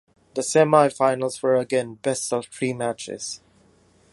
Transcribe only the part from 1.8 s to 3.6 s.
best-of-three matches.